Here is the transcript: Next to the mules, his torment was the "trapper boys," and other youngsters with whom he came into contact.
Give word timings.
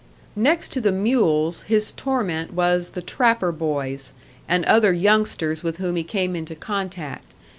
Next 0.35 0.69
to 0.71 0.81
the 0.81 0.91
mules, 0.91 1.61
his 1.61 1.91
torment 1.91 2.53
was 2.55 2.87
the 2.89 3.03
"trapper 3.03 3.51
boys," 3.51 4.13
and 4.49 4.65
other 4.65 4.93
youngsters 4.93 5.61
with 5.61 5.77
whom 5.77 5.95
he 5.95 6.03
came 6.03 6.35
into 6.35 6.55
contact. 6.55 7.35